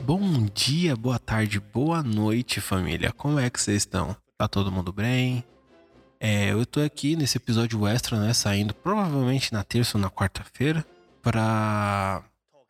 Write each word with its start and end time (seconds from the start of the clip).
Bom 0.00 0.48
dia, 0.52 0.96
boa 0.96 1.20
tarde, 1.20 1.60
boa 1.60 2.02
noite, 2.02 2.60
família. 2.60 3.12
Como 3.12 3.38
é 3.38 3.48
que 3.48 3.60
vocês 3.60 3.82
estão? 3.82 4.16
Tá 4.36 4.48
todo 4.48 4.72
mundo 4.72 4.92
bem? 4.92 5.44
É, 6.18 6.50
eu 6.50 6.66
tô 6.66 6.80
aqui 6.80 7.14
nesse 7.14 7.36
episódio 7.36 7.86
extra, 7.86 8.18
né, 8.18 8.32
saindo 8.32 8.74
provavelmente 8.74 9.52
na 9.52 9.62
terça 9.62 9.96
ou 9.96 10.02
na 10.02 10.10
quarta-feira, 10.10 10.84
para 11.22 12.24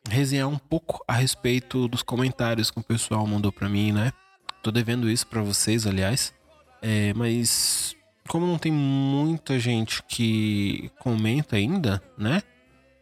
resenhar 0.07 0.47
um 0.47 0.59
pouco 0.59 1.03
a 1.07 1.13
respeito 1.13 1.87
dos 1.87 2.03
comentários 2.03 2.69
que 2.69 2.79
o 2.79 2.83
pessoal 2.83 3.25
mandou 3.25 3.51
para 3.51 3.67
mim, 3.67 3.91
né? 3.91 4.13
Tô 4.61 4.69
devendo 4.69 5.09
isso 5.09 5.25
para 5.25 5.41
vocês, 5.41 5.87
aliás. 5.87 6.31
É, 6.79 7.11
mas 7.15 7.95
como 8.27 8.45
não 8.45 8.59
tem 8.59 8.71
muita 8.71 9.57
gente 9.57 10.03
que 10.03 10.91
comenta 10.99 11.55
ainda, 11.55 12.03
né? 12.15 12.43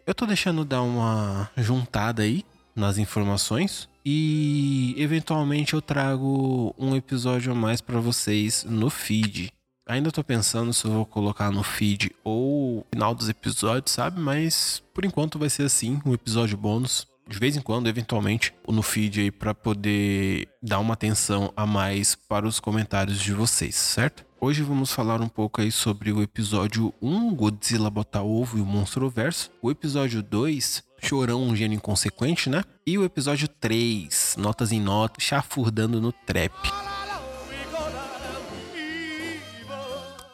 Eu 0.06 0.16
tô 0.16 0.26
deixando 0.26 0.64
dar 0.64 0.82
uma 0.82 1.52
juntada 1.58 2.24
aí 2.24 2.46
nas 2.78 3.00
informações 3.00 3.90
e 4.06 4.94
eventualmente 4.98 5.74
eu 5.74 5.82
trago 5.82 6.74
um 6.78 6.96
episódio 6.96 7.52
a 7.52 7.56
mais 7.56 7.82
para 7.82 8.00
vocês 8.00 8.64
no 8.64 8.90
feed. 8.90 9.52
Ainda 9.88 10.12
tô 10.12 10.24
pensando 10.24 10.72
se 10.72 10.86
eu 10.86 10.92
vou 10.92 11.06
colocar 11.06 11.50
no 11.50 11.64
feed 11.64 12.12
ou 12.24 12.86
final 12.94 13.16
dos 13.16 13.30
episódios, 13.30 13.92
sabe? 13.94 14.20
Mas 14.20 14.84
por 14.94 15.04
enquanto 15.04 15.40
vai 15.40 15.50
ser 15.50 15.64
assim, 15.64 16.00
um 16.06 16.14
episódio 16.14 16.58
bônus. 16.58 17.08
De 17.28 17.38
vez 17.40 17.58
em 17.58 17.62
quando, 17.62 17.88
eventualmente, 17.88 18.54
no 18.66 18.82
feed 18.82 19.20
aí 19.20 19.32
para 19.32 19.54
poder 19.54 20.48
dar 20.62 20.80
uma 20.80 20.94
atenção 20.94 21.52
a 21.58 21.66
mais 21.66 22.16
para 22.16 22.48
os 22.48 22.60
comentários 22.60 23.20
de 23.20 23.34
vocês, 23.34 23.76
certo? 23.76 24.27
Hoje 24.40 24.62
vamos 24.62 24.92
falar 24.92 25.20
um 25.20 25.28
pouco 25.28 25.62
aí 25.62 25.72
sobre 25.72 26.12
o 26.12 26.22
episódio 26.22 26.94
1, 27.02 27.34
Godzilla 27.34 27.90
Bota 27.90 28.22
Ovo 28.22 28.60
e 28.60 28.62
o 28.62 28.66
Monstro 28.66 29.10
Verso. 29.10 29.50
O 29.64 29.72
episódio 29.72 30.22
2, 30.22 30.84
Chorão, 31.02 31.42
um 31.42 31.56
gênio 31.56 31.76
inconsequente, 31.76 32.48
né? 32.48 32.64
E 32.86 33.00
o 33.00 33.04
episódio 33.04 33.48
3, 33.48 34.36
Notas 34.38 34.72
em 34.72 34.80
Notas, 34.80 35.24
Chafurdando 35.24 36.00
no 36.00 36.12
Trap. 36.12 36.54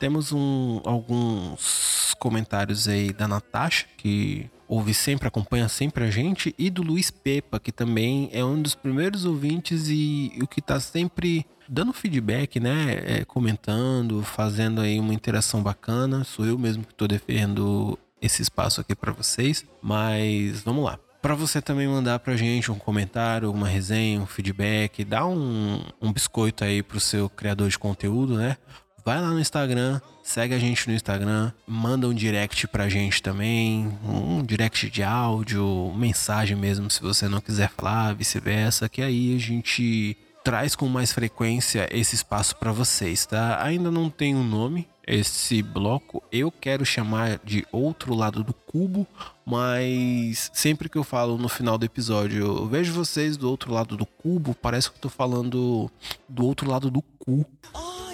Temos 0.01 0.33
um, 0.33 0.81
alguns 0.83 2.13
comentários 2.19 2.89
aí 2.89 3.13
da 3.13 3.25
Natasha, 3.25 3.85
que 3.95 4.49
ouve 4.73 4.93
sempre, 4.93 5.27
acompanha 5.27 5.69
sempre 5.69 6.03
a 6.03 6.09
gente, 6.09 6.53
e 6.57 6.69
do 6.69 6.81
Luiz 6.81 7.11
Pepa, 7.11 7.59
que 7.59 7.71
também 7.71 8.29
é 8.33 8.43
um 8.43 8.59
dos 8.59 8.73
primeiros 8.73 9.23
ouvintes 9.23 9.87
e 9.87 10.33
o 10.41 10.47
que 10.47 10.61
tá 10.61 10.79
sempre 10.79 11.45
dando 11.69 11.93
feedback, 11.93 12.59
né? 12.59 13.01
É, 13.05 13.25
comentando, 13.25 14.23
fazendo 14.23 14.81
aí 14.81 14.99
uma 14.99 15.13
interação 15.13 15.61
bacana. 15.61 16.23
Sou 16.23 16.45
eu 16.45 16.57
mesmo 16.57 16.83
que 16.83 16.93
tô 16.95 17.07
defendendo 17.07 17.97
esse 18.19 18.41
espaço 18.41 18.81
aqui 18.81 18.95
para 18.95 19.11
vocês, 19.11 19.63
mas 19.81 20.61
vamos 20.61 20.83
lá. 20.83 20.97
Para 21.21 21.35
você 21.35 21.61
também 21.61 21.87
mandar 21.87 22.19
pra 22.19 22.35
gente 22.35 22.71
um 22.71 22.77
comentário, 22.77 23.49
uma 23.51 23.67
resenha, 23.67 24.19
um 24.19 24.25
feedback, 24.25 25.05
dá 25.05 25.25
um, 25.25 25.81
um 26.01 26.11
biscoito 26.11 26.63
aí 26.63 26.81
pro 26.81 26.99
seu 26.99 27.29
criador 27.29 27.69
de 27.69 27.79
conteúdo, 27.79 28.35
né? 28.35 28.57
vai 29.05 29.19
lá 29.19 29.29
no 29.29 29.39
Instagram, 29.39 29.99
segue 30.23 30.55
a 30.55 30.59
gente 30.59 30.87
no 30.87 30.95
Instagram, 30.95 31.51
manda 31.67 32.07
um 32.07 32.13
direct 32.13 32.65
pra 32.67 32.89
gente 32.89 33.21
também, 33.21 33.91
um 34.03 34.41
direct 34.41 34.89
de 34.89 35.03
áudio, 35.03 35.93
mensagem 35.95 36.55
mesmo, 36.55 36.89
se 36.89 37.01
você 37.01 37.27
não 37.27 37.41
quiser 37.41 37.69
falar, 37.69 38.15
vice-versa, 38.15 38.87
que 38.87 39.01
aí 39.01 39.35
a 39.35 39.39
gente 39.39 40.17
traz 40.43 40.75
com 40.75 40.87
mais 40.87 41.11
frequência 41.11 41.87
esse 41.91 42.15
espaço 42.15 42.55
para 42.55 42.71
vocês, 42.71 43.25
tá? 43.25 43.63
Ainda 43.63 43.91
não 43.91 44.09
tem 44.09 44.35
um 44.35 44.43
nome 44.43 44.87
esse 45.05 45.61
bloco, 45.61 46.23
eu 46.31 46.49
quero 46.49 46.85
chamar 46.85 47.39
de 47.43 47.65
outro 47.71 48.13
lado 48.13 48.41
do 48.43 48.53
cubo, 48.53 49.05
mas 49.45 50.49
sempre 50.53 50.87
que 50.87 50.97
eu 50.97 51.03
falo 51.03 51.37
no 51.37 51.49
final 51.49 51.77
do 51.77 51.85
episódio, 51.85 52.45
eu 52.45 52.67
vejo 52.67 52.93
vocês 52.93 53.35
do 53.35 53.49
outro 53.49 53.73
lado 53.73 53.97
do 53.97 54.05
cubo, 54.05 54.55
parece 54.55 54.89
que 54.89 54.95
eu 54.95 55.01
tô 55.01 55.09
falando 55.09 55.91
do 56.27 56.45
outro 56.45 56.69
lado 56.69 56.89
do 56.89 57.01
cu. 57.01 57.45
Delícia! 57.73 58.12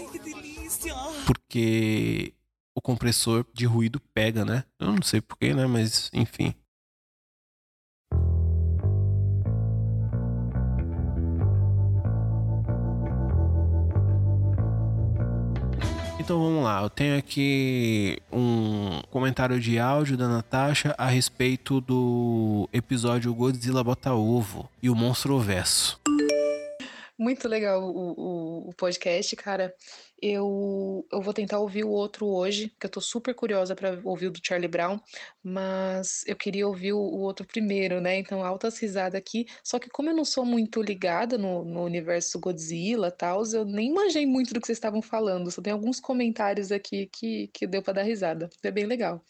Porque 1.29 2.33
o 2.75 2.81
compressor 2.81 3.45
de 3.53 3.67
ruído 3.67 4.01
pega, 4.15 4.43
né? 4.43 4.63
Eu 4.79 4.87
não 4.87 5.01
sei 5.03 5.21
porquê, 5.21 5.53
né? 5.53 5.67
Mas 5.67 6.09
enfim. 6.11 6.55
Então 16.19 16.41
vamos 16.41 16.63
lá, 16.63 16.81
eu 16.81 16.89
tenho 16.89 17.15
aqui 17.15 18.17
um 18.31 18.99
comentário 19.11 19.59
de 19.59 19.77
áudio 19.77 20.17
da 20.17 20.27
Natasha 20.27 20.95
a 20.97 21.05
respeito 21.05 21.79
do 21.79 22.67
episódio 22.73 23.33
Godzilla 23.35 23.83
Bota 23.83 24.15
Ovo 24.15 24.67
e 24.81 24.89
o 24.89 24.95
Monstro 24.95 25.37
Verso. 25.37 25.99
Muito 27.19 27.47
legal 27.47 27.83
o, 27.83 28.13
o, 28.17 28.69
o 28.69 28.73
podcast, 28.73 29.35
cara. 29.35 29.71
Eu, 30.21 31.05
eu 31.11 31.21
vou 31.21 31.33
tentar 31.33 31.59
ouvir 31.59 31.83
o 31.85 31.89
outro 31.89 32.27
hoje, 32.27 32.73
que 32.79 32.85
eu 32.85 32.89
tô 32.89 32.99
super 33.01 33.33
curiosa 33.33 33.75
para 33.75 33.99
ouvir 34.03 34.27
o 34.27 34.31
do 34.31 34.39
Charlie 34.43 34.67
Brown, 34.67 34.99
mas 35.43 36.23
eu 36.27 36.35
queria 36.35 36.67
ouvir 36.67 36.93
o, 36.93 36.99
o 36.99 37.19
outro 37.19 37.45
primeiro, 37.45 38.01
né? 38.01 38.17
Então, 38.17 38.43
altas 38.43 38.77
risadas 38.79 39.15
aqui. 39.17 39.45
Só 39.63 39.79
que 39.79 39.89
como 39.89 40.09
eu 40.09 40.15
não 40.15 40.25
sou 40.25 40.45
muito 40.45 40.81
ligada 40.81 41.37
no, 41.37 41.63
no 41.63 41.83
universo 41.83 42.39
Godzilla 42.39 43.07
e 43.07 43.11
tal, 43.11 43.43
eu 43.53 43.65
nem 43.65 43.93
manjei 43.93 44.25
muito 44.25 44.53
do 44.53 44.59
que 44.59 44.67
vocês 44.67 44.77
estavam 44.77 45.01
falando. 45.01 45.51
Só 45.51 45.61
tem 45.61 45.73
alguns 45.73 45.99
comentários 45.99 46.71
aqui 46.71 47.07
que, 47.07 47.47
que 47.53 47.65
deu 47.67 47.81
para 47.81 47.93
dar 47.93 48.03
risada. 48.03 48.49
É 48.63 48.71
bem 48.71 48.85
legal. 48.85 49.23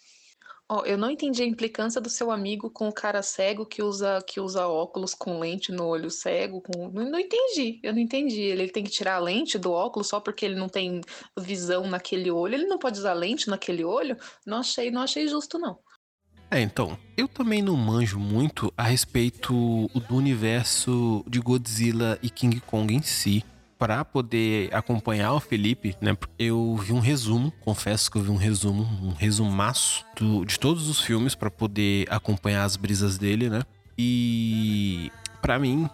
Ó, 0.72 0.86
eu 0.86 1.00
não 1.00 1.10
entendi 1.10 1.42
a 1.42 1.48
implicância 1.48 2.00
do 2.00 2.12
seu 2.12 2.30
amigo 2.30 2.70
com 2.70 2.88
o 2.88 2.94
cara 2.94 3.24
cego 3.24 3.66
que 3.66 3.82
usa 3.82 4.22
que 4.22 4.40
usa 4.40 4.68
óculos 4.68 5.16
com 5.16 5.40
lente 5.40 5.72
no 5.72 5.88
olho 5.88 6.12
cego. 6.12 6.62
Com... 6.62 6.90
Não, 6.90 7.10
não 7.10 7.20
entendi, 7.20 7.80
eu 7.82 7.92
não 7.92 8.00
entendi. 8.00 8.42
Ele, 8.42 8.62
ele 8.64 8.72
tem 8.72 8.84
que 8.84 8.92
tirar 8.92 9.16
a 9.16 9.20
lente 9.20 9.58
do 9.58 9.72
óculos 9.72 10.08
só 10.08 10.20
porque 10.20 10.46
ele 10.46 10.54
não 10.54 10.70
tem 10.70 11.02
visão 11.40 11.88
naquele 11.88 12.30
olho. 12.30 12.54
Ele 12.54 12.68
não 12.68 12.78
pode 12.78 13.00
usar 13.00 13.14
lente 13.14 13.50
naquele 13.50 13.84
olho? 13.84 14.16
Não 14.46 14.60
achei, 14.60 14.92
não 14.92 15.02
achei 15.02 15.28
justo 15.28 15.58
não. 15.58 15.80
É, 16.52 16.62
então, 16.62 16.98
eu 17.18 17.28
também 17.28 17.62
não 17.64 17.76
manjo 17.76 18.20
muito 18.20 18.72
a 18.78 18.84
respeito 18.84 19.54
do 20.08 20.16
universo 20.16 21.24
de 21.28 21.40
Godzilla 21.40 22.20
e 22.22 22.30
King 22.30 22.60
Kong 22.60 22.94
em 22.94 23.02
si 23.02 23.44
para 23.80 24.04
poder 24.04 24.76
acompanhar 24.76 25.34
o 25.34 25.40
Felipe, 25.40 25.96
né? 26.02 26.16
Eu 26.38 26.76
vi 26.76 26.92
um 26.92 27.00
resumo, 27.00 27.50
confesso 27.62 28.12
que 28.12 28.18
eu 28.18 28.22
vi 28.22 28.30
um 28.30 28.36
resumo, 28.36 28.84
um 29.02 29.14
resumaço 29.14 30.06
do, 30.18 30.44
de 30.44 30.60
todos 30.60 30.90
os 30.90 31.00
filmes 31.00 31.34
para 31.34 31.50
poder 31.50 32.06
acompanhar 32.10 32.66
as 32.66 32.76
brisas 32.76 33.18
dele, 33.18 33.50
né? 33.50 33.62
E 33.98 35.10
para 35.42 35.58
mim, 35.58 35.90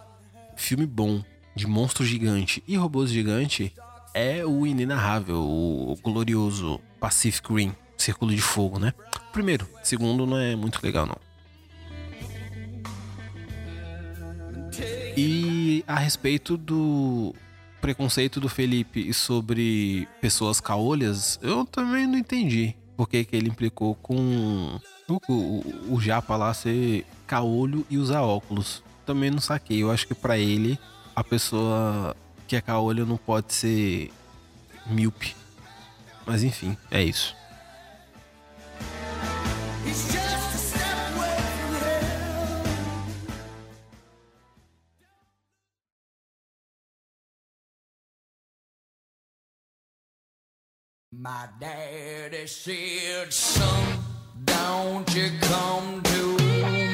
filme 0.56 0.88
bom 0.88 1.24
de 1.56 1.68
monstro 1.68 2.04
gigante 2.04 2.64
e 2.68 2.76
robôs 2.76 3.12
gigante 3.12 3.72
é 4.16 4.44
o 4.44 4.66
inenarrável, 4.66 5.38
o 5.38 5.96
glorioso 6.02 6.82
Pacific 7.00 7.54
Rim, 7.54 7.76
Círculo 7.96 8.34
de 8.34 8.42
Fogo, 8.42 8.80
né? 8.80 8.96
Primeiro, 9.32 9.70
segundo 9.84 10.26
não 10.26 10.40
é 10.40 10.56
muito 10.56 10.84
legal 10.84 11.06
não. 11.06 11.18
E 15.16 15.84
a 15.88 16.00
respeito 16.00 16.58
do 16.58 17.34
preconceito 17.82 18.40
do 18.40 18.50
Felipe 18.50 19.14
sobre 19.14 20.08
pessoas 20.22 20.60
caolhas, 20.60 21.40
eu 21.42 21.66
também 21.66 22.08
não 22.08 22.18
entendi. 22.18 22.76
Por 22.98 23.08
que, 23.10 23.26
que 23.26 23.36
ele 23.36 23.50
implicou 23.50 23.96
com 23.96 24.80
o, 25.08 25.22
o, 25.28 25.94
o 25.96 26.02
Japa 26.02 26.36
lá 26.36 26.54
ser 26.54 27.06
caolho 27.28 27.86
e 27.90 27.98
usar 27.98 28.22
óculos. 28.22 28.84
Também 29.06 29.30
não 29.30 29.40
saquei. 29.40 29.84
Eu 29.84 29.92
acho 29.92 30.08
que 30.08 30.16
para 30.16 30.38
ele, 30.38 30.80
a 31.16 31.24
pessoa 31.24 32.16
que 32.48 32.56
é 32.56 32.62
caolho 32.62 33.06
não 33.06 33.18
pode 33.18 33.54
ser 33.54 34.12
míope. 34.86 35.36
Mas 36.26 36.44
enfim, 36.44 36.76
é 36.90 37.04
isso. 37.04 37.36
My 51.26 51.48
daddy 51.60 52.46
said, 52.46 53.34
son, 53.34 53.98
don't 54.44 55.12
you 55.18 55.32
come 55.42 56.00
to 56.04 56.38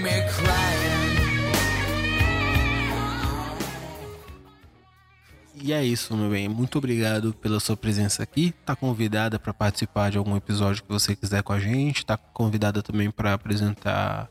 me 0.01 0.21
crying. 0.31 1.11
E 5.53 5.73
é 5.73 5.83
isso, 5.83 6.15
meu 6.15 6.29
bem. 6.29 6.47
Muito 6.47 6.77
obrigado 6.77 7.33
pela 7.33 7.59
sua 7.59 7.75
presença 7.75 8.23
aqui. 8.23 8.53
Tá 8.65 8.73
convidada 8.73 9.37
para 9.37 9.53
participar 9.53 10.09
de 10.09 10.17
algum 10.17 10.37
episódio 10.37 10.81
que 10.81 10.89
você 10.89 11.13
quiser 11.13 11.43
com 11.43 11.51
a 11.51 11.59
gente. 11.59 12.05
Tá 12.05 12.15
convidada 12.15 12.81
também 12.81 13.11
para 13.11 13.33
apresentar 13.33 14.29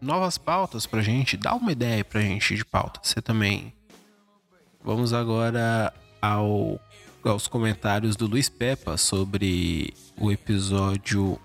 novas 0.00 0.38
pautas 0.38 0.86
pra 0.86 1.02
gente. 1.02 1.36
Dá 1.36 1.54
uma 1.54 1.72
ideia 1.72 2.02
pra 2.02 2.22
gente 2.22 2.56
de 2.56 2.64
pauta. 2.64 3.00
Você 3.02 3.20
também. 3.20 3.74
Vamos 4.82 5.12
agora 5.12 5.92
ao 6.22 6.80
aos 7.28 7.48
comentários 7.48 8.16
do 8.16 8.26
Luiz 8.26 8.48
Peppa 8.48 8.96
sobre 8.96 9.92
o 10.18 10.30
episódio 10.30 11.38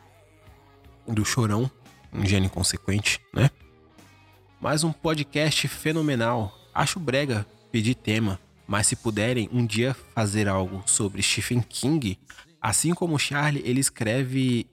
do 1.08 1.26
Chorão, 1.26 1.70
um 2.14 2.26
gênio 2.26 2.48
inconsequente, 2.48 3.20
né? 3.34 3.50
Mais 4.60 4.84
um 4.84 4.92
podcast 4.92 5.68
fenomenal. 5.68 6.56
Acho 6.74 7.00
brega 7.00 7.46
pedir 7.72 7.96
tema, 7.96 8.40
mas 8.68 8.88
se 8.88 8.96
puderem 8.96 9.50
um 9.52 9.66
dia 9.66 9.94
fazer 9.94 10.48
algo 10.48 10.84
sobre 10.86 11.22
Stephen 11.24 11.62
King, 11.62 12.20
assim 12.62 12.94
como 12.94 13.18
Charlie, 13.18 13.64
ele 13.66 13.80
escreve 13.80 14.68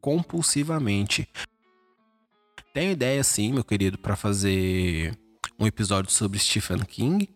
compulsivamente. 0.00 1.28
Tenho 2.74 2.92
ideia 2.92 3.22
sim, 3.22 3.52
meu 3.52 3.62
querido, 3.62 3.98
para 3.98 4.16
fazer 4.16 5.16
um 5.58 5.66
episódio 5.66 6.10
sobre 6.10 6.38
Stephen 6.38 6.80
King 6.80 7.28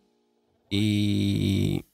e 0.70 1.84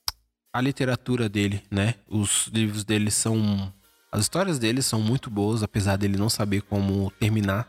a 0.52 0.60
literatura 0.60 1.28
dele, 1.28 1.62
né? 1.70 1.94
Os 2.08 2.48
livros 2.52 2.84
dele 2.84 3.10
são. 3.10 3.72
As 4.10 4.20
histórias 4.20 4.58
dele 4.58 4.82
são 4.82 5.00
muito 5.00 5.30
boas, 5.30 5.62
apesar 5.62 5.96
dele 5.96 6.18
não 6.18 6.28
saber 6.28 6.60
como 6.62 7.10
terminar 7.18 7.66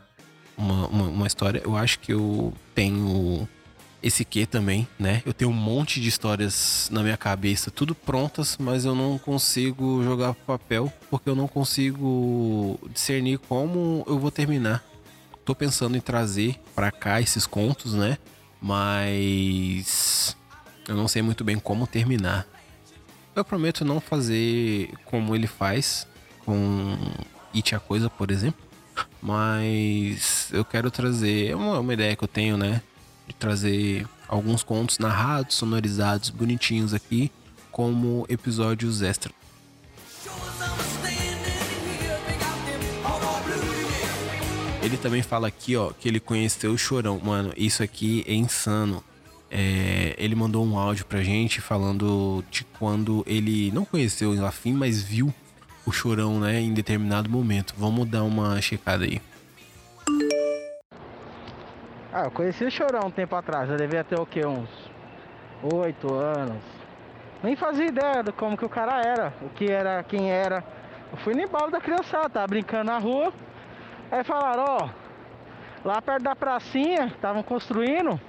uma, 0.56 0.86
uma, 0.88 1.04
uma 1.04 1.26
história. 1.26 1.62
Eu 1.64 1.74
acho 1.74 1.98
que 1.98 2.12
eu 2.12 2.52
tenho 2.74 3.48
esse 4.02 4.22
que 4.22 4.44
também, 4.44 4.86
né? 4.98 5.22
Eu 5.24 5.32
tenho 5.32 5.50
um 5.50 5.54
monte 5.54 5.98
de 5.98 6.08
histórias 6.10 6.90
na 6.92 7.02
minha 7.02 7.16
cabeça, 7.16 7.70
tudo 7.70 7.94
prontas, 7.94 8.58
mas 8.60 8.84
eu 8.84 8.94
não 8.94 9.16
consigo 9.16 10.04
jogar 10.04 10.34
papel 10.34 10.92
porque 11.08 11.30
eu 11.30 11.34
não 11.34 11.48
consigo 11.48 12.78
discernir 12.92 13.38
como 13.38 14.04
eu 14.06 14.18
vou 14.18 14.30
terminar. 14.30 14.84
Tô 15.46 15.54
pensando 15.54 15.96
em 15.96 16.00
trazer 16.00 16.60
para 16.74 16.92
cá 16.92 17.22
esses 17.22 17.46
contos, 17.46 17.94
né? 17.94 18.18
Mas 18.60 20.36
eu 20.86 20.94
não 20.94 21.08
sei 21.08 21.22
muito 21.22 21.42
bem 21.42 21.58
como 21.58 21.86
terminar. 21.86 22.46
Eu 23.34 23.44
prometo 23.44 23.84
não 23.84 24.00
fazer 24.00 24.90
como 25.06 25.34
ele 25.34 25.48
faz 25.48 26.06
com 26.44 26.96
It 27.52 27.74
a 27.74 27.80
Coisa, 27.80 28.08
por 28.08 28.30
exemplo. 28.30 28.64
Mas 29.20 30.48
eu 30.52 30.64
quero 30.64 30.88
trazer. 30.88 31.50
É 31.50 31.56
uma, 31.56 31.80
uma 31.80 31.92
ideia 31.92 32.14
que 32.14 32.22
eu 32.22 32.28
tenho, 32.28 32.56
né? 32.56 32.80
De 33.26 33.34
trazer 33.34 34.06
alguns 34.28 34.62
contos 34.62 35.00
narrados, 35.00 35.56
sonorizados, 35.56 36.30
bonitinhos 36.30 36.94
aqui, 36.94 37.30
como 37.72 38.24
episódios 38.28 39.02
extra. 39.02 39.32
Ele 44.80 44.98
também 44.98 45.22
fala 45.22 45.48
aqui, 45.48 45.74
ó, 45.76 45.90
que 45.90 46.06
ele 46.06 46.20
conheceu 46.20 46.70
o 46.70 46.78
Chorão. 46.78 47.18
Mano, 47.18 47.52
isso 47.56 47.82
aqui 47.82 48.22
é 48.28 48.34
insano. 48.34 49.02
É, 49.56 50.16
ele 50.18 50.34
mandou 50.34 50.66
um 50.66 50.76
áudio 50.76 51.06
pra 51.06 51.22
gente 51.22 51.60
falando 51.60 52.44
de 52.50 52.64
quando 52.76 53.22
ele 53.24 53.70
não 53.70 53.84
conheceu 53.84 54.32
o 54.32 54.44
Afim, 54.44 54.72
mas 54.72 55.00
viu 55.00 55.32
o 55.86 55.92
Chorão, 55.92 56.40
né, 56.40 56.60
em 56.60 56.74
determinado 56.74 57.30
momento. 57.30 57.72
Vamos 57.78 58.08
dar 58.08 58.24
uma 58.24 58.60
checada 58.60 59.04
aí. 59.04 59.22
Ah, 62.12 62.24
eu 62.24 62.32
conheci 62.32 62.64
o 62.64 62.70
Chorão 62.70 63.06
um 63.06 63.10
tempo 63.12 63.36
atrás, 63.36 63.70
eu 63.70 63.76
devia 63.76 64.02
ter 64.02 64.18
o 64.18 64.26
quê? 64.26 64.44
Uns 64.44 64.68
oito 65.72 66.12
anos. 66.12 66.62
Nem 67.40 67.54
fazia 67.54 67.86
ideia 67.86 68.24
de 68.24 68.32
como 68.32 68.56
que 68.56 68.64
o 68.64 68.68
cara 68.68 69.02
era, 69.02 69.32
o 69.40 69.50
que 69.50 69.70
era, 69.70 70.02
quem 70.02 70.32
era. 70.32 70.64
Eu 71.12 71.18
fui 71.18 71.32
no 71.32 71.42
embalo 71.42 71.70
da 71.70 71.80
criançada, 71.80 72.28
tava 72.28 72.48
brincando 72.48 72.86
na 72.86 72.98
rua. 72.98 73.32
Aí 74.10 74.24
falaram, 74.24 74.64
ó, 74.66 74.88
lá 75.84 76.02
perto 76.02 76.24
da 76.24 76.34
pracinha, 76.34 77.06
estavam 77.06 77.42
construindo, 77.44 78.20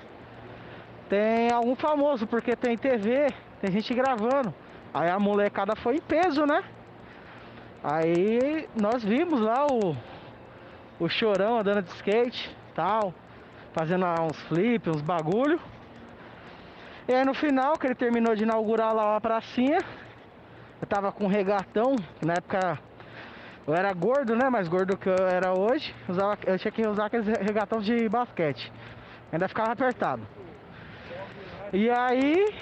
tem 1.09 1.51
algum 1.51 1.75
famoso, 1.75 2.25
porque 2.25 2.55
tem 2.55 2.77
TV, 2.77 3.27
tem 3.61 3.71
gente 3.71 3.93
gravando. 3.93 4.53
Aí 4.93 5.09
a 5.09 5.19
molecada 5.19 5.75
foi 5.75 5.97
em 5.97 6.01
peso, 6.01 6.45
né? 6.45 6.63
Aí 7.83 8.67
nós 8.79 9.03
vimos 9.03 9.39
lá 9.39 9.67
o, 9.67 9.95
o 10.99 11.07
chorão 11.07 11.59
andando 11.59 11.83
de 11.83 11.91
skate 11.91 12.55
tal, 12.73 13.13
fazendo 13.73 14.05
uns 14.05 14.39
flips, 14.43 14.95
uns 14.95 15.01
bagulho. 15.01 15.59
E 17.07 17.13
aí 17.13 17.23
no 17.23 17.33
final, 17.33 17.77
que 17.77 17.85
ele 17.85 17.95
terminou 17.95 18.35
de 18.35 18.43
inaugurar 18.43 18.93
lá 18.95 19.15
a 19.15 19.21
pracinha, 19.21 19.77
eu 20.81 20.87
tava 20.87 21.11
com 21.11 21.25
um 21.25 21.27
regatão, 21.27 21.95
na 22.25 22.33
época 22.33 22.79
eu 23.67 23.73
era 23.73 23.91
gordo, 23.93 24.35
né? 24.35 24.49
Mais 24.49 24.67
gordo 24.67 24.97
que 24.97 25.09
eu 25.09 25.27
era 25.27 25.53
hoje. 25.53 25.93
Usava, 26.07 26.37
eu 26.45 26.57
tinha 26.57 26.71
que 26.71 26.87
usar 26.87 27.07
aqueles 27.07 27.27
regatão 27.27 27.79
de 27.79 28.07
basquete. 28.07 28.71
Ainda 29.31 29.47
ficava 29.47 29.71
apertado. 29.71 30.21
E 31.73 31.89
aí 31.89 32.53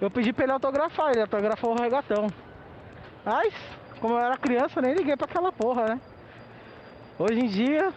eu 0.00 0.10
pedi 0.10 0.32
pra 0.32 0.44
ele 0.44 0.52
autografar, 0.52 1.10
ele 1.10 1.22
autografou 1.22 1.72
o 1.72 1.82
regatão. 1.82 2.28
Mas, 3.24 3.52
como 4.00 4.14
eu 4.14 4.20
era 4.20 4.36
criança, 4.36 4.80
nem 4.80 4.94
liguei 4.94 5.16
pra 5.16 5.26
aquela 5.26 5.52
porra, 5.52 5.86
né? 5.86 6.00
Hoje 7.18 7.38
em 7.38 7.48
dia, 7.48 7.92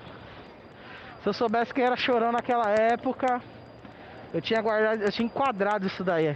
se 1.21 1.29
eu 1.29 1.33
soubesse 1.33 1.73
que 1.73 1.81
era 1.81 1.95
chorando 1.95 2.33
naquela 2.33 2.69
época, 2.71 3.41
eu 4.33 4.41
tinha 4.41 4.61
guardado, 4.61 5.01
eu 5.01 5.11
tinha 5.11 5.25
enquadrado 5.25 5.87
isso 5.87 6.03
daí. 6.03 6.35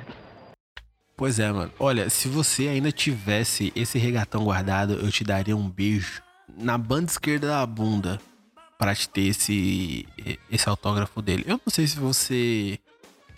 Pois 1.17 1.39
é, 1.39 1.51
mano. 1.51 1.71
Olha, 1.79 2.09
se 2.09 2.29
você 2.29 2.67
ainda 2.67 2.91
tivesse 2.91 3.73
esse 3.75 3.97
regatão 3.97 4.45
guardado, 4.45 4.93
eu 4.93 5.11
te 5.11 5.23
daria 5.23 5.57
um 5.57 5.69
beijo 5.69 6.21
na 6.57 6.77
banda 6.77 7.07
esquerda 7.07 7.47
da 7.47 7.65
bunda 7.65 8.19
para 8.77 8.95
te 8.95 9.09
ter 9.09 9.27
esse, 9.27 10.07
esse 10.49 10.69
autógrafo 10.69 11.21
dele. 11.21 11.43
Eu 11.45 11.59
não 11.65 11.73
sei 11.73 11.87
se 11.87 11.99
você 11.99 12.79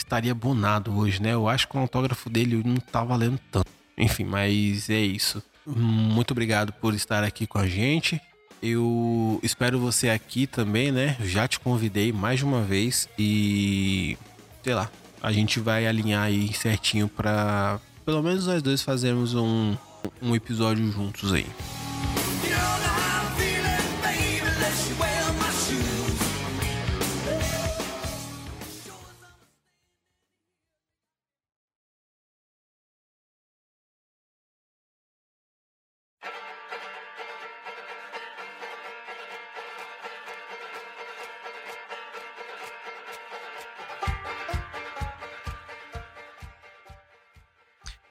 estaria 0.09 0.33
bonado 0.33 0.97
hoje, 0.97 1.21
né? 1.21 1.33
Eu 1.33 1.47
acho 1.47 1.67
que 1.67 1.77
o 1.77 1.79
autógrafo 1.79 2.29
dele 2.31 2.63
não 2.65 2.77
tá 2.77 3.03
valendo 3.03 3.39
tanto. 3.51 3.69
Enfim, 3.95 4.25
mas 4.25 4.89
é 4.89 5.00
isso. 5.00 5.44
Muito 5.65 6.31
obrigado 6.31 6.73
por 6.73 6.95
estar 6.95 7.23
aqui 7.23 7.45
com 7.45 7.59
a 7.59 7.67
gente. 7.67 8.19
Eu 8.61 9.39
espero 9.44 9.79
você 9.79 10.09
aqui 10.09 10.47
também, 10.47 10.91
né? 10.91 11.15
Já 11.21 11.47
te 11.47 11.59
convidei 11.59 12.11
mais 12.11 12.41
uma 12.41 12.61
vez 12.61 13.07
e 13.17 14.17
sei 14.63 14.73
lá, 14.73 14.89
a 15.21 15.31
gente 15.31 15.59
vai 15.59 15.85
alinhar 15.85 16.23
aí 16.23 16.51
certinho 16.53 17.07
para 17.07 17.80
pelo 18.04 18.23
menos 18.23 18.47
nós 18.47 18.63
dois 18.63 18.81
fazermos 18.81 19.35
um, 19.35 19.78
um 20.21 20.35
episódio 20.35 20.92
juntos 20.92 21.31
aí. 21.31 21.45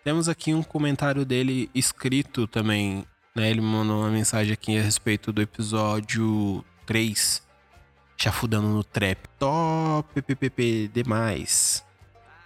Temos 0.09 0.27
aqui 0.27 0.55
um 0.55 0.63
comentário 0.63 1.23
dele 1.23 1.69
escrito 1.75 2.47
também, 2.47 3.05
né? 3.37 3.51
Ele 3.51 3.61
mandou 3.61 4.01
uma 4.01 4.11
mensagem 4.11 4.55
aqui 4.55 4.79
a 4.79 4.81
respeito 4.81 5.31
do 5.35 5.43
episódio 5.43 6.65
3, 6.87 7.43
Chafudando 8.17 8.69
no 8.69 8.83
Trap. 8.83 9.19
Top 9.39 10.23
PPP 10.23 10.91
demais. 10.95 11.85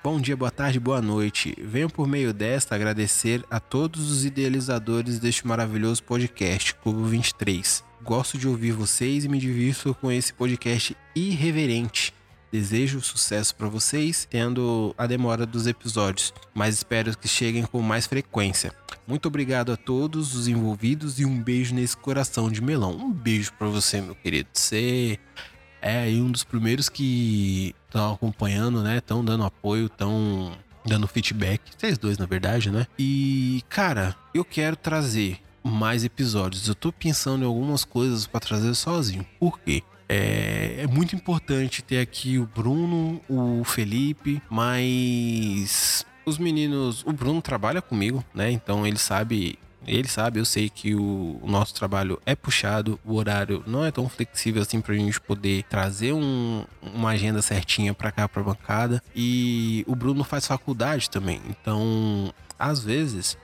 Bom 0.03 0.21
dia, 0.21 0.37
boa 0.37 0.51
tarde, 0.51 0.81
boa 0.81 1.01
noite. 1.01 1.55
Venho 1.57 1.89
por 1.89 2.09
meio 2.09 2.35
desta 2.35 2.75
agradecer 2.75 3.45
a 3.49 3.61
todos 3.61 4.11
os 4.11 4.25
idealizadores 4.25 5.21
deste 5.21 5.47
maravilhoso 5.47 6.03
podcast, 6.03 6.75
Cubo 6.75 7.05
23. 7.05 7.85
Gosto 8.03 8.37
de 8.37 8.49
ouvir 8.49 8.73
vocês 8.73 9.25
e 9.25 9.29
me 9.29 9.39
divirto 9.39 9.95
com 9.95 10.11
esse 10.11 10.33
podcast 10.33 10.97
irreverente 11.15 12.13
Desejo 12.53 13.01
sucesso 13.01 13.55
para 13.55 13.67
vocês, 13.67 14.29
tendo 14.29 14.95
a 14.99 15.07
demora 15.07 15.47
dos 15.47 15.67
episódios, 15.67 16.35
mas 16.53 16.75
espero 16.75 17.17
que 17.17 17.27
cheguem 17.27 17.63
com 17.65 17.81
mais 17.81 18.07
frequência. 18.07 18.75
Muito 19.07 19.27
obrigado 19.27 19.73
a 19.73 19.77
todos 19.77 20.35
os 20.35 20.47
envolvidos 20.47 21.19
e 21.19 21.25
um 21.25 21.43
beijo 21.43 21.75
nesse 21.75 21.97
coração 21.97 22.51
de 22.51 22.61
melão. 22.61 22.95
Um 22.95 23.11
beijo 23.11 23.55
para 23.55 23.69
você, 23.69 24.03
meu 24.03 24.15
querido. 24.15 24.51
Você 24.53 25.19
é 25.81 26.07
um 26.09 26.31
dos 26.31 26.45
primeiros 26.45 26.91
que 26.91 27.75
estão 27.87 28.13
acompanhando, 28.13 28.83
né? 28.83 28.99
Estão 28.99 29.25
dando 29.25 29.45
apoio, 29.45 29.87
estão 29.87 30.53
dando 30.85 31.09
feedback. 31.09 31.63
Vocês 31.77 31.97
dois, 31.97 32.19
na 32.19 32.27
verdade, 32.27 32.71
né? 32.71 32.87
E, 32.99 33.65
cara, 33.69 34.15
eu 34.35 34.45
quero 34.45 34.77
trazer 34.77 35.41
mais 35.65 36.05
episódios. 36.05 36.69
Eu 36.69 36.75
tô 36.75 36.93
pensando 36.93 37.45
em 37.45 37.47
algumas 37.47 37.85
coisas 37.85 38.27
para 38.27 38.41
trazer 38.41 38.75
sozinho. 38.75 39.27
Por 39.41 39.59
quê? 39.59 39.83
É, 40.13 40.83
é, 40.83 40.87
muito 40.87 41.17
importante 41.17 41.81
ter 41.81 41.99
aqui 41.99 42.39
o 42.39 42.45
Bruno, 42.45 43.19
o 43.27 43.65
Felipe, 43.65 44.43
mas 44.51 46.05
os 46.27 46.37
meninos, 46.37 47.03
o 47.07 47.13
Bruno 47.15 47.41
trabalha 47.41 47.81
comigo, 47.81 48.23
né? 48.35 48.51
Então 48.51 48.87
ele 48.87 48.99
sabe, 48.99 49.59
ele 49.87 50.07
sabe, 50.07 50.39
eu 50.39 50.45
sei 50.45 50.69
que 50.69 50.95
o, 50.95 51.41
nosso 51.45 51.73
trabalho 51.75 52.21
é 52.27 52.35
puxado, 52.35 53.01
o 53.07 53.15
horário 53.15 53.65
não 53.67 53.87
é 53.87 53.91
tão 53.91 54.07
flexível 54.07 54.61
assim 54.61 54.83
pra 54.83 54.95
gente 54.95 55.19
poder 55.19 55.63
trazer 55.63 56.13
um, 56.13 56.67
uma 56.83 57.13
agenda 57.13 57.41
certinha 57.41 57.95
para 57.95 58.13
cá 58.13 58.29
pra 58.29 58.43
bancada. 58.43 59.03
E 59.17 59.83
o 59.89 59.97
Bruno 59.97 60.23
faz 60.25 60.47
faculdade 60.47 61.09
também, 61.09 61.41
então 61.49 62.35
às 62.59 62.85
vezes 62.85 63.39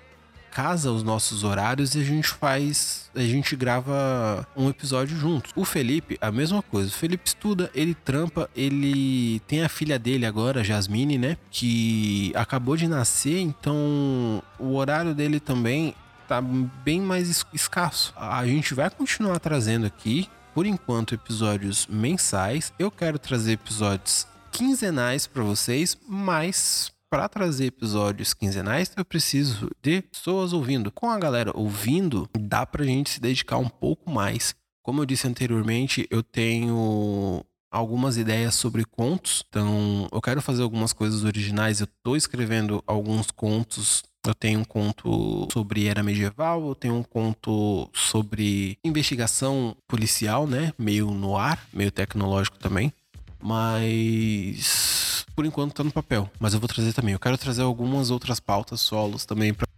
casa 0.58 0.90
os 0.90 1.04
nossos 1.04 1.44
horários 1.44 1.94
e 1.94 2.00
a 2.00 2.04
gente 2.04 2.30
faz, 2.30 3.08
a 3.14 3.20
gente 3.20 3.54
grava 3.54 4.44
um 4.56 4.68
episódio 4.68 5.16
juntos. 5.16 5.52
O 5.54 5.64
Felipe, 5.64 6.18
a 6.20 6.32
mesma 6.32 6.60
coisa. 6.62 6.88
O 6.88 6.92
Felipe 6.92 7.28
estuda, 7.28 7.70
ele 7.72 7.94
trampa, 7.94 8.50
ele 8.56 9.38
tem 9.46 9.62
a 9.62 9.68
filha 9.68 10.00
dele 10.00 10.26
agora, 10.26 10.64
Jasmine, 10.64 11.16
né, 11.16 11.36
que 11.48 12.32
acabou 12.34 12.76
de 12.76 12.88
nascer, 12.88 13.38
então 13.38 14.42
o 14.58 14.74
horário 14.74 15.14
dele 15.14 15.38
também 15.38 15.94
tá 16.26 16.40
bem 16.42 17.00
mais 17.00 17.46
escasso. 17.52 18.12
A 18.16 18.44
gente 18.44 18.74
vai 18.74 18.90
continuar 18.90 19.38
trazendo 19.38 19.86
aqui, 19.86 20.28
por 20.52 20.66
enquanto, 20.66 21.14
episódios 21.14 21.86
mensais. 21.86 22.72
Eu 22.76 22.90
quero 22.90 23.16
trazer 23.16 23.52
episódios 23.52 24.26
quinzenais 24.50 25.24
para 25.24 25.44
vocês, 25.44 25.96
mas 26.08 26.90
para 27.10 27.28
trazer 27.28 27.66
episódios 27.66 28.34
quinzenais, 28.34 28.92
eu 28.96 29.04
preciso 29.04 29.70
de 29.82 30.02
pessoas 30.02 30.52
ouvindo. 30.52 30.90
Com 30.90 31.10
a 31.10 31.18
galera 31.18 31.52
ouvindo, 31.54 32.28
dá 32.38 32.66
pra 32.66 32.84
gente 32.84 33.10
se 33.10 33.20
dedicar 33.20 33.58
um 33.58 33.68
pouco 33.68 34.10
mais. 34.10 34.54
Como 34.82 35.00
eu 35.00 35.06
disse 35.06 35.26
anteriormente, 35.26 36.06
eu 36.10 36.22
tenho 36.22 37.44
algumas 37.70 38.16
ideias 38.16 38.54
sobre 38.54 38.84
contos. 38.84 39.44
Então, 39.48 40.08
eu 40.10 40.20
quero 40.20 40.40
fazer 40.40 40.62
algumas 40.62 40.92
coisas 40.92 41.24
originais. 41.24 41.80
Eu 41.80 41.88
tô 42.02 42.16
escrevendo 42.16 42.82
alguns 42.86 43.30
contos 43.30 44.02
eu 44.26 44.34
tenho 44.34 44.60
um 44.60 44.64
conto 44.64 45.48
sobre 45.52 45.86
era 45.86 46.02
medieval, 46.02 46.68
eu 46.68 46.74
tenho 46.74 46.94
um 46.94 47.02
conto 47.02 47.88
sobre 47.94 48.76
investigação 48.84 49.76
policial, 49.86 50.46
né? 50.46 50.72
Meio 50.76 51.10
no 51.12 51.36
ar, 51.36 51.58
meio 51.72 51.90
tecnológico 51.90 52.58
também. 52.58 52.92
Mas 53.40 54.97
por 55.38 55.46
enquanto 55.46 55.72
tá 55.72 55.84
no 55.84 55.92
papel. 55.92 56.28
Mas 56.40 56.52
eu 56.52 56.58
vou 56.58 56.68
trazer 56.68 56.92
também. 56.92 57.12
Eu 57.12 57.20
quero 57.20 57.38
trazer 57.38 57.62
algumas 57.62 58.10
outras 58.10 58.40
pautas 58.40 58.80
solos 58.80 59.24
também 59.24 59.54
para 59.54 59.68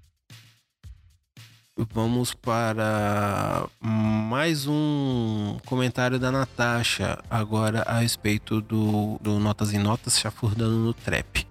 Vamos 1.93 2.33
para 2.33 3.69
mais 3.79 4.67
um 4.67 5.59
comentário 5.67 6.19
da 6.19 6.33
Natasha, 6.33 7.19
agora 7.29 7.83
a 7.83 7.99
respeito 7.99 8.63
do, 8.63 9.19
do 9.21 9.39
Notas 9.39 9.75
em 9.75 9.79
Notas 9.79 10.19
chafurdando 10.19 10.77
no 10.77 10.95
trap. 10.95 11.47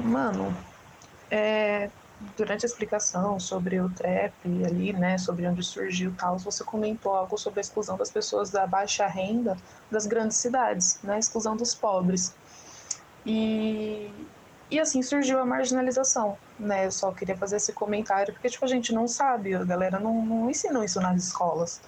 Mano, 0.00 0.56
é, 1.30 1.90
durante 2.36 2.64
a 2.64 2.68
explicação 2.68 3.38
sobre 3.38 3.80
o 3.80 3.88
trap 3.90 4.32
ali, 4.64 4.92
né, 4.92 5.18
sobre 5.18 5.46
onde 5.46 5.62
surgiu 5.62 6.10
e 6.10 6.14
tal, 6.14 6.38
você 6.38 6.62
comentou 6.64 7.14
algo 7.14 7.36
sobre 7.36 7.60
a 7.60 7.62
exclusão 7.62 7.96
das 7.96 8.10
pessoas 8.10 8.50
da 8.50 8.66
baixa 8.66 9.06
renda 9.06 9.56
das 9.90 10.06
grandes 10.06 10.36
cidades, 10.36 10.98
né, 11.02 11.14
a 11.14 11.18
exclusão 11.18 11.56
dos 11.56 11.74
pobres. 11.74 12.34
E, 13.26 14.10
e 14.70 14.78
assim 14.78 15.02
surgiu 15.02 15.38
a 15.38 15.46
marginalização, 15.46 16.36
né, 16.58 16.86
eu 16.86 16.92
só 16.92 17.10
queria 17.12 17.36
fazer 17.36 17.56
esse 17.56 17.72
comentário, 17.72 18.32
porque 18.32 18.48
tipo, 18.48 18.64
a 18.64 18.68
gente 18.68 18.92
não 18.92 19.08
sabe, 19.08 19.54
a 19.54 19.64
galera 19.64 19.98
não, 19.98 20.24
não 20.24 20.50
ensina 20.50 20.84
isso 20.84 21.00
nas 21.00 21.24
escolas, 21.24 21.80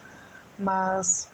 mas 0.59 1.29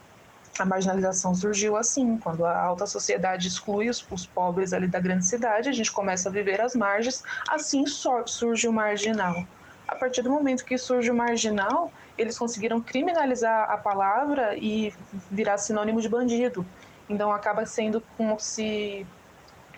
a 0.59 0.65
marginalização 0.65 1.35
surgiu 1.35 1.77
assim, 1.77 2.19
quando 2.19 2.45
a 2.45 2.61
alta 2.61 2.87
sociedade 2.87 3.49
exclui 3.49 3.89
os, 3.89 4.05
os, 4.11 4.27
pobres 4.27 4.73
ali 4.73 4.87
da 4.87 5.01
grande 5.01 5.25
cidade, 5.25 5.69
a 5.69 5.73
gente 5.73 5.91
começa 5.91 6.29
a 6.29 6.33
viver 6.33 6.61
às 6.61 6.75
margens, 6.75 7.23
assim 7.49 7.85
surge 7.87 8.69
o 8.69 8.73
marginal. 8.73 9.47
A 9.89 9.95
partir 9.95 10.23
do 10.23 10.31
momento 10.31 10.65
que 10.65 10.77
surge 10.77 11.11
o 11.11 11.15
marginal, 11.15 11.93
eles 12.17 12.39
conseguiram 12.39 12.81
criminalizar 12.81 13.71
a 13.71 13.77
palavra 13.77 14.57
e 14.57 14.93
virar 15.31 15.59
sinônimo 15.59 16.01
de 16.01 16.09
bandido. 16.09 16.65
Então 17.09 17.33
acaba 17.33 17.67
sendo 17.67 18.03
como 18.17 18.39
se 18.39 19.07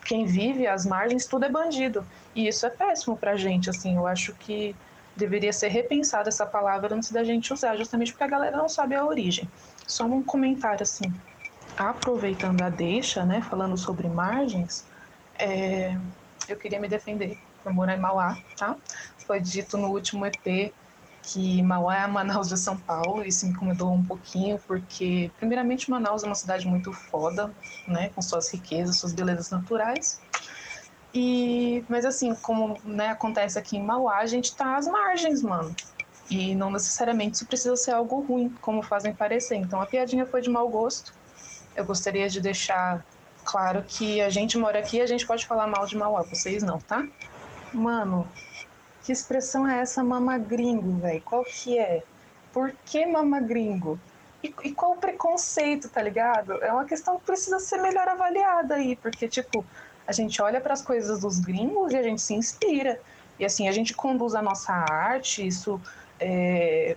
quem 0.04 0.26
vive 0.26 0.66
às 0.66 0.84
margens 0.84 1.26
tudo 1.26 1.44
é 1.44 1.48
bandido. 1.48 2.06
E 2.34 2.46
isso 2.46 2.66
é 2.66 2.70
péssimo 2.70 3.16
pra 3.16 3.36
gente, 3.36 3.70
assim, 3.70 3.96
eu 3.96 4.06
acho 4.06 4.34
que 4.34 4.74
deveria 5.16 5.52
ser 5.52 5.68
repensada 5.68 6.28
essa 6.28 6.44
palavra 6.44 6.94
antes 6.94 7.10
da 7.10 7.22
gente 7.22 7.52
usar, 7.52 7.76
justamente 7.76 8.12
porque 8.12 8.24
a 8.24 8.28
galera 8.28 8.56
não 8.56 8.68
sabe 8.68 8.94
a 8.94 9.04
origem. 9.04 9.48
Só 9.86 10.04
um 10.04 10.22
comentário 10.22 10.82
assim, 10.82 11.12
aproveitando 11.76 12.62
a 12.62 12.68
deixa, 12.68 13.24
né, 13.24 13.40
falando 13.48 13.76
sobre 13.76 14.08
margens, 14.08 14.84
é, 15.38 15.96
eu 16.48 16.56
queria 16.56 16.80
me 16.80 16.88
defender 16.88 17.38
por 17.62 17.72
morar 17.72 17.96
em 17.96 18.00
Mauá, 18.00 18.36
tá? 18.56 18.76
Foi 19.26 19.40
dito 19.40 19.78
no 19.78 19.88
último 19.88 20.26
EP 20.26 20.72
que 21.26 21.62
Mauá 21.62 21.96
é 21.96 22.00
a 22.00 22.08
Manaus 22.08 22.48
de 22.48 22.56
São 22.56 22.76
Paulo, 22.76 23.24
isso 23.24 23.46
me 23.46 23.52
incomodou 23.52 23.92
um 23.92 24.04
pouquinho, 24.04 24.58
porque, 24.66 25.30
primeiramente, 25.38 25.90
Manaus 25.90 26.22
é 26.22 26.26
uma 26.26 26.34
cidade 26.34 26.66
muito 26.66 26.92
foda, 26.92 27.52
né, 27.88 28.10
com 28.14 28.20
suas 28.20 28.50
riquezas, 28.52 28.98
suas 28.98 29.12
belezas 29.12 29.50
naturais, 29.50 30.20
e, 31.14 31.84
mas 31.88 32.04
assim, 32.04 32.34
como 32.34 32.76
né, 32.84 33.08
acontece 33.10 33.56
aqui 33.56 33.76
em 33.76 33.82
Mauá, 33.82 34.18
a 34.18 34.26
gente 34.26 34.54
tá 34.54 34.76
às 34.76 34.88
margens, 34.88 35.42
mano. 35.42 35.74
E 36.28 36.54
não 36.56 36.70
necessariamente 36.70 37.36
isso 37.36 37.46
precisa 37.46 37.76
ser 37.76 37.92
algo 37.92 38.20
ruim, 38.20 38.48
como 38.60 38.82
fazem 38.82 39.14
parecer. 39.14 39.54
Então 39.54 39.80
a 39.80 39.86
piadinha 39.86 40.26
foi 40.26 40.40
de 40.40 40.50
mau 40.50 40.68
gosto. 40.68 41.14
Eu 41.76 41.84
gostaria 41.84 42.28
de 42.28 42.40
deixar 42.40 43.04
claro 43.44 43.84
que 43.86 44.20
a 44.20 44.28
gente 44.28 44.58
mora 44.58 44.80
aqui 44.80 44.96
e 44.96 45.00
a 45.02 45.06
gente 45.06 45.24
pode 45.24 45.46
falar 45.46 45.68
mal 45.68 45.86
de 45.86 45.96
Mauá, 45.96 46.22
vocês 46.22 46.62
não, 46.64 46.80
tá? 46.80 47.06
Mano, 47.72 48.26
que 49.04 49.12
expressão 49.12 49.68
é 49.68 49.80
essa 49.80 50.02
mama 50.02 50.38
gringo, 50.38 50.98
velho? 50.98 51.20
Qual 51.22 51.44
que 51.44 51.78
é? 51.78 52.02
Por 52.52 52.72
que 52.86 53.04
mama 53.04 53.38
gringo? 53.38 54.00
E, 54.42 54.54
e, 54.64 54.72
qual 54.72 54.92
o 54.92 54.96
preconceito, 54.96 55.88
tá 55.88 56.02
ligado? 56.02 56.62
É 56.62 56.72
uma 56.72 56.84
questão 56.84 57.18
que 57.18 57.24
precisa 57.24 57.58
ser 57.58 57.80
melhor 57.82 58.08
avaliada 58.08 58.76
aí, 58.76 58.96
porque, 58.96 59.28
tipo, 59.28 59.64
a 60.06 60.12
gente 60.12 60.40
olha 60.40 60.60
para 60.60 60.72
as 60.72 60.82
coisas 60.82 61.20
dos 61.20 61.38
gringos 61.38 61.92
e 61.92 61.96
a 61.96 62.02
gente 62.02 62.20
se 62.20 62.34
inspira. 62.34 63.00
E 63.38 63.44
assim, 63.44 63.68
a 63.68 63.72
gente 63.72 63.94
conduz 63.94 64.34
a 64.34 64.40
nossa 64.40 64.72
arte, 64.72 65.46
isso 65.46 65.80
é, 66.18 66.96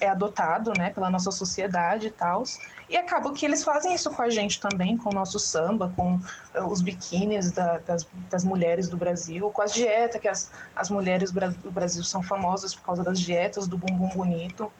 é 0.00 0.08
adotado 0.08 0.72
né, 0.76 0.90
pela 0.90 1.10
nossa 1.10 1.30
sociedade 1.30 2.08
e 2.08 2.10
tal. 2.10 2.44
E 2.88 2.96
acaba 2.96 3.32
que 3.32 3.44
eles 3.44 3.62
fazem 3.62 3.94
isso 3.94 4.10
com 4.10 4.22
a 4.22 4.30
gente 4.30 4.58
também, 4.58 4.96
com 4.96 5.10
o 5.10 5.12
nosso 5.12 5.38
samba, 5.38 5.92
com 5.94 6.14
uh, 6.14 6.66
os 6.66 6.80
biquínis 6.80 7.52
da, 7.52 7.78
das, 7.78 8.06
das, 8.28 8.44
mulheres 8.44 8.88
do 8.88 8.96
Brasil, 8.96 9.50
com 9.50 9.62
as 9.62 9.72
dietas, 9.72 10.20
que 10.20 10.26
as, 10.26 10.50
as 10.74 10.90
mulheres 10.90 11.30
do 11.30 11.70
Brasil 11.70 12.02
são 12.02 12.22
famosas 12.22 12.74
por 12.74 12.82
causa 12.82 13.04
das 13.04 13.20
dietas 13.20 13.68
do 13.68 13.78
bumbum 13.78 14.08
bonito 14.08 14.72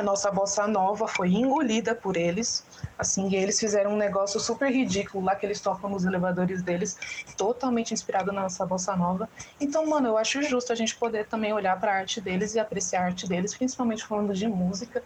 a 0.00 0.02
nossa 0.02 0.30
bossa 0.30 0.66
nova 0.66 1.06
foi 1.08 1.28
engolida 1.28 1.94
por 1.94 2.16
eles. 2.16 2.64
Assim, 2.98 3.34
eles 3.34 3.58
fizeram 3.58 3.92
um 3.92 3.96
negócio 3.96 4.40
super 4.40 4.70
ridículo 4.70 5.24
lá 5.24 5.34
que 5.34 5.44
eles 5.44 5.60
tocam 5.60 5.90
nos 5.90 6.04
elevadores 6.04 6.62
deles, 6.62 6.98
totalmente 7.36 7.92
inspirado 7.92 8.32
na 8.32 8.42
nossa 8.42 8.64
bossa 8.64 8.96
nova. 8.96 9.28
Então, 9.60 9.86
mano, 9.86 10.08
eu 10.08 10.18
acho 10.18 10.42
justo 10.42 10.72
a 10.72 10.76
gente 10.76 10.96
poder 10.96 11.26
também 11.26 11.52
olhar 11.52 11.78
para 11.78 11.92
a 11.92 11.96
arte 11.96 12.20
deles 12.20 12.54
e 12.54 12.60
apreciar 12.60 13.02
a 13.02 13.04
arte 13.06 13.28
deles, 13.28 13.54
principalmente 13.54 14.04
falando 14.04 14.32
de 14.32 14.46
música, 14.48 15.02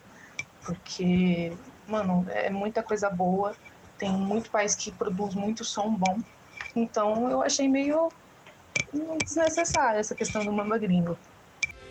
porque, 0.64 1.52
mano, 1.88 2.26
é 2.30 2.50
muita 2.50 2.82
coisa 2.82 3.10
boa. 3.10 3.54
Tem 3.98 4.10
muito 4.10 4.50
país 4.50 4.74
que 4.74 4.90
produz 4.90 5.34
muito 5.34 5.64
som 5.64 5.92
bom. 5.92 6.18
Então, 6.74 7.30
eu 7.30 7.42
achei 7.42 7.68
meio 7.68 8.10
desnecessária 9.22 9.98
essa 9.98 10.14
questão 10.14 10.44
do 10.44 10.52
mamba 10.52 10.78
gringo. 10.78 11.18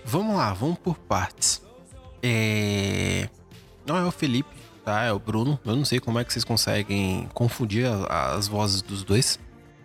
Vamos 0.05 0.35
lá, 0.35 0.53
vamos 0.53 0.79
por 0.79 0.97
partes. 0.97 1.68
É... 2.21 3.29
Não 3.85 3.97
é 3.97 4.03
o 4.05 4.11
Felipe, 4.11 4.49
tá? 4.83 5.03
É 5.03 5.11
o 5.11 5.19
Bruno. 5.19 5.59
Eu 5.65 5.75
não 5.75 5.85
sei 5.85 5.99
como 5.99 6.19
é 6.19 6.23
que 6.23 6.31
vocês 6.31 6.45
conseguem 6.45 7.27
confundir 7.33 7.85
as 8.09 8.47
vozes 8.47 8.81
dos 8.81 9.03
dois. 9.03 9.39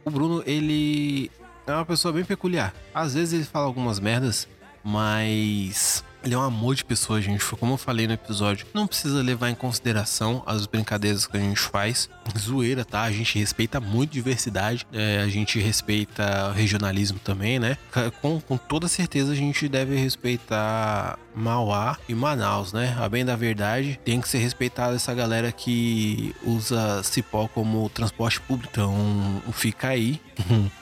O 0.04 0.10
Bruno, 0.10 0.42
ele 0.46 1.30
é 1.66 1.72
uma 1.72 1.86
pessoa 1.86 2.12
bem 2.12 2.24
peculiar. 2.24 2.74
Às 2.94 3.14
vezes 3.14 3.32
ele 3.32 3.44
fala 3.44 3.66
algumas 3.66 3.98
merdas, 3.98 4.46
mas 4.82 6.04
ele 6.24 6.34
é 6.34 6.38
um 6.38 6.42
amor 6.42 6.74
de 6.74 6.84
pessoa, 6.84 7.20
gente. 7.20 7.44
Como 7.56 7.74
eu 7.74 7.76
falei 7.76 8.06
no 8.06 8.14
episódio, 8.14 8.66
não 8.72 8.86
precisa 8.86 9.22
levar 9.22 9.50
em 9.50 9.54
consideração 9.54 10.42
as 10.46 10.66
brincadeiras 10.66 11.26
que 11.26 11.36
a 11.36 11.40
gente 11.40 11.60
faz. 11.60 12.08
Zoeira, 12.38 12.84
tá? 12.84 13.02
A 13.02 13.12
gente 13.12 13.38
respeita 13.38 13.78
muito 13.78 14.10
diversidade, 14.10 14.86
é, 14.92 15.20
a 15.20 15.28
gente 15.28 15.58
respeita 15.58 16.50
regionalismo 16.52 17.18
também, 17.18 17.58
né? 17.58 17.76
Com, 18.22 18.40
com 18.40 18.56
toda 18.56 18.88
certeza 18.88 19.32
a 19.32 19.36
gente 19.36 19.68
deve 19.68 19.96
respeitar 19.96 21.18
Mauá 21.34 21.98
e 22.08 22.14
Manaus, 22.14 22.72
né? 22.72 22.96
A 22.98 23.08
bem 23.08 23.24
da 23.24 23.34
verdade, 23.36 23.98
tem 24.04 24.20
que 24.20 24.28
ser 24.28 24.38
respeitada 24.38 24.94
essa 24.94 25.12
galera 25.12 25.50
que 25.50 26.34
usa 26.42 27.02
cipó 27.02 27.48
como 27.48 27.88
transporte 27.90 28.40
público. 28.40 28.70
Então, 28.72 29.42
fica 29.52 29.88
aí. 29.88 30.20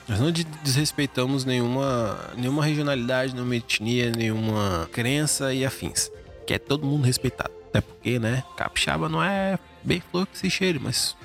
Nós 0.07 0.19
não 0.19 0.31
desrespeitamos 0.31 1.45
nenhuma, 1.45 2.17
nenhuma 2.35 2.63
regionalidade, 2.63 3.33
nenhuma 3.33 3.55
etnia, 3.55 4.11
nenhuma 4.11 4.87
crença 4.91 5.53
e 5.53 5.65
afins. 5.65 6.11
Que 6.45 6.53
é 6.55 6.59
todo 6.59 6.85
mundo 6.85 7.05
respeitado. 7.05 7.51
Até 7.69 7.81
porque, 7.81 8.19
né? 8.19 8.43
Capixaba 8.55 9.09
não 9.09 9.23
é 9.23 9.57
bem 9.83 10.01
flor 10.11 10.27
que 10.27 10.37
se 10.37 10.49
cheire, 10.49 10.79
mas 10.79 11.15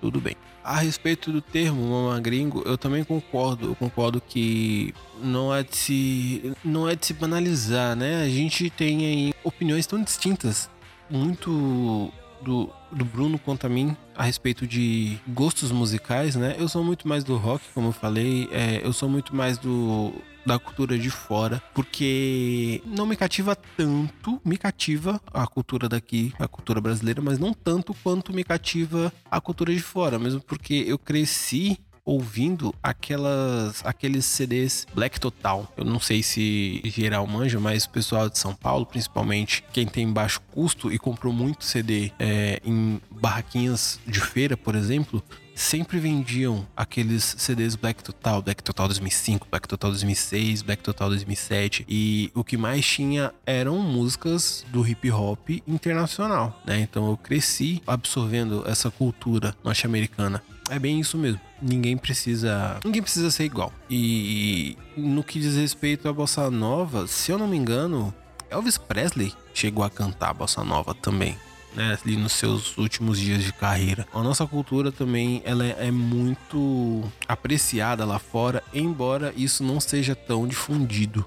tudo 0.00 0.20
bem. 0.20 0.36
A 0.66 0.80
respeito 0.80 1.30
do 1.30 1.40
termo 1.40 1.80
mama 1.80 2.18
gringo, 2.18 2.60
eu 2.66 2.76
também 2.76 3.04
concordo. 3.04 3.68
Eu 3.68 3.76
concordo 3.76 4.20
que 4.20 4.92
não 5.22 5.54
é 5.54 5.62
de 5.62 5.76
se, 5.76 6.52
não 6.64 6.88
é 6.88 6.96
de 6.96 7.06
se 7.06 7.14
banalizar, 7.14 7.94
né? 7.94 8.24
A 8.24 8.28
gente 8.28 8.68
tem 8.68 9.06
aí 9.06 9.34
opiniões 9.44 9.86
tão 9.86 10.02
distintas, 10.02 10.68
muito 11.08 12.10
do, 12.42 12.68
do 12.90 13.04
Bruno 13.04 13.38
quanto 13.38 13.64
a 13.64 13.68
mim 13.68 13.96
a 14.12 14.24
respeito 14.24 14.66
de 14.66 15.16
gostos 15.28 15.70
musicais, 15.70 16.34
né? 16.34 16.56
Eu 16.58 16.68
sou 16.68 16.82
muito 16.82 17.06
mais 17.06 17.22
do 17.22 17.36
rock, 17.36 17.62
como 17.72 17.90
eu 17.90 17.92
falei. 17.92 18.48
É, 18.50 18.80
eu 18.84 18.92
sou 18.92 19.08
muito 19.08 19.36
mais 19.36 19.58
do 19.58 20.12
da 20.46 20.58
cultura 20.58 20.96
de 20.96 21.10
fora, 21.10 21.62
porque 21.74 22.80
não 22.86 23.04
me 23.04 23.16
cativa 23.16 23.56
tanto, 23.56 24.40
me 24.44 24.56
cativa 24.56 25.20
a 25.32 25.46
cultura 25.46 25.88
daqui, 25.88 26.32
a 26.38 26.46
cultura 26.46 26.80
brasileira, 26.80 27.20
mas 27.20 27.38
não 27.38 27.52
tanto 27.52 27.92
quanto 27.94 28.32
me 28.32 28.44
cativa 28.44 29.12
a 29.28 29.40
cultura 29.40 29.74
de 29.74 29.82
fora, 29.82 30.18
mesmo 30.18 30.40
porque 30.40 30.84
eu 30.86 30.98
cresci 30.98 31.78
ouvindo 32.06 32.72
aquelas 32.80 33.84
aqueles 33.84 34.24
CDs 34.24 34.86
Black 34.94 35.18
Total. 35.18 35.70
Eu 35.76 35.84
não 35.84 35.98
sei 35.98 36.22
se 36.22 36.80
geral 36.84 37.26
manja, 37.26 37.58
mas 37.58 37.84
o 37.84 37.90
pessoal 37.90 38.30
de 38.30 38.38
São 38.38 38.54
Paulo, 38.54 38.86
principalmente 38.86 39.64
quem 39.72 39.86
tem 39.86 40.10
baixo 40.10 40.40
custo 40.52 40.92
e 40.92 40.98
comprou 40.98 41.32
muito 41.32 41.64
CD 41.64 42.12
é, 42.20 42.62
em 42.64 43.00
barraquinhas 43.10 43.98
de 44.06 44.20
feira, 44.20 44.56
por 44.56 44.76
exemplo, 44.76 45.22
sempre 45.56 45.98
vendiam 45.98 46.66
aqueles 46.76 47.34
CDs 47.38 47.74
Black 47.74 48.04
Total, 48.04 48.42
Black 48.42 48.62
Total 48.62 48.86
2005, 48.86 49.48
Black 49.50 49.66
Total 49.66 49.90
2006, 49.90 50.62
Black 50.62 50.82
Total 50.82 51.08
2007 51.08 51.86
e 51.88 52.30
o 52.34 52.44
que 52.44 52.58
mais 52.58 52.86
tinha 52.86 53.32
eram 53.46 53.78
músicas 53.78 54.64
do 54.68 54.86
hip 54.86 55.10
hop 55.10 55.48
internacional, 55.66 56.62
né? 56.64 56.80
Então 56.80 57.08
eu 57.08 57.16
cresci 57.16 57.82
absorvendo 57.86 58.62
essa 58.66 58.90
cultura 58.90 59.56
norte-americana. 59.64 60.42
É 60.68 60.78
bem 60.78 61.00
isso 61.00 61.16
mesmo. 61.16 61.40
Ninguém 61.62 61.96
precisa, 61.96 62.78
ninguém 62.84 63.00
precisa 63.00 63.30
ser 63.30 63.44
igual. 63.44 63.72
E 63.88 64.76
no 64.96 65.24
que 65.24 65.40
diz 65.40 65.56
respeito 65.56 66.08
à 66.08 66.12
bossa 66.12 66.50
nova, 66.50 67.06
se 67.06 67.32
eu 67.32 67.38
não 67.38 67.48
me 67.48 67.56
engano, 67.56 68.12
Elvis 68.50 68.76
Presley 68.76 69.32
chegou 69.54 69.82
a 69.84 69.90
cantar 69.90 70.34
bossa 70.34 70.62
nova 70.62 70.94
também. 70.94 71.36
Né, 71.76 71.98
ali 72.02 72.16
nos 72.16 72.32
seus 72.32 72.78
últimos 72.78 73.20
dias 73.20 73.44
de 73.44 73.52
carreira. 73.52 74.08
A 74.14 74.22
nossa 74.22 74.46
cultura 74.46 74.90
também 74.90 75.42
ela 75.44 75.62
é 75.62 75.90
muito 75.90 77.04
apreciada 77.28 78.02
lá 78.06 78.18
fora, 78.18 78.64
embora 78.72 79.30
isso 79.36 79.62
não 79.62 79.78
seja 79.78 80.16
tão 80.16 80.48
difundido. 80.48 81.26